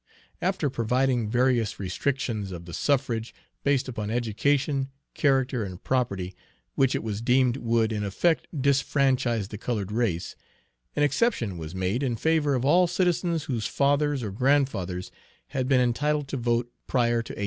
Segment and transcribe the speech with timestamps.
[0.41, 6.33] After providing various restrictions of the suffrage, based upon education, character, and property,
[6.73, 10.35] which it was deemed would in effect disfranchise the colored race,
[10.95, 15.11] an exception was made in favor of all citizens whose fathers or grandfathers
[15.49, 17.39] had been entitled to vote prior to 1867.